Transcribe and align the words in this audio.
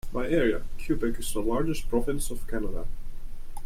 By 0.11 0.27
area, 0.27 0.63
Quebec 0.83 1.19
is 1.19 1.31
the 1.31 1.43
largest 1.43 1.87
province 1.87 2.31
of 2.31 2.47
Canada. 2.47 2.85